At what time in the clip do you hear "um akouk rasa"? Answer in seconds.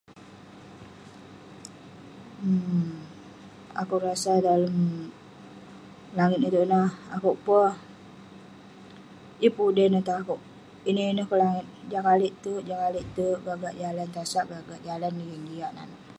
2.45-4.31